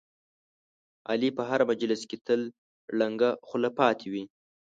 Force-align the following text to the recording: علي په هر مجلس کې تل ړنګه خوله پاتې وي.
علي 1.09 1.29
په 1.37 1.43
هر 1.49 1.59
مجلس 1.69 2.01
کې 2.09 2.17
تل 2.27 2.41
ړنګه 2.97 3.29
خوله 3.47 3.69
پاتې 3.79 4.05
وي. 4.11 4.23